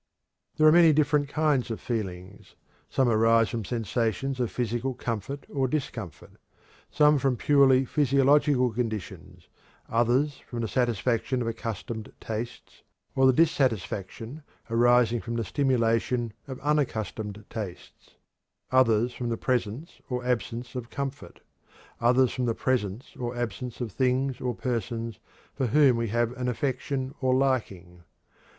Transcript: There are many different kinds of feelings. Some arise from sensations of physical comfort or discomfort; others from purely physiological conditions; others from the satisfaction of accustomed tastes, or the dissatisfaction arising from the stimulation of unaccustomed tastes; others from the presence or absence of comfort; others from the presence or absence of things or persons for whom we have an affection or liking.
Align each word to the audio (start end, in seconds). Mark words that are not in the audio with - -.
There 0.57 0.65
are 0.65 0.71
many 0.71 0.93
different 0.93 1.29
kinds 1.29 1.69
of 1.69 1.79
feelings. 1.79 2.55
Some 2.89 3.07
arise 3.07 3.49
from 3.49 3.63
sensations 3.63 4.39
of 4.39 4.49
physical 4.49 4.95
comfort 4.95 5.45
or 5.47 5.67
discomfort; 5.67 6.31
others 6.99 7.21
from 7.21 7.37
purely 7.37 7.85
physiological 7.85 8.71
conditions; 8.73 9.47
others 9.87 10.41
from 10.47 10.61
the 10.61 10.67
satisfaction 10.67 11.39
of 11.43 11.47
accustomed 11.47 12.11
tastes, 12.19 12.81
or 13.13 13.27
the 13.27 13.31
dissatisfaction 13.33 14.41
arising 14.71 15.21
from 15.21 15.35
the 15.35 15.43
stimulation 15.43 16.33
of 16.47 16.59
unaccustomed 16.61 17.45
tastes; 17.51 18.15
others 18.71 19.13
from 19.13 19.29
the 19.29 19.37
presence 19.37 20.01
or 20.09 20.25
absence 20.25 20.73
of 20.73 20.89
comfort; 20.89 21.41
others 21.99 22.33
from 22.33 22.45
the 22.47 22.55
presence 22.55 23.15
or 23.19 23.37
absence 23.37 23.79
of 23.79 23.91
things 23.91 24.41
or 24.41 24.55
persons 24.55 25.19
for 25.53 25.67
whom 25.67 25.95
we 25.95 26.07
have 26.07 26.31
an 26.39 26.47
affection 26.47 27.13
or 27.21 27.35
liking. 27.35 28.01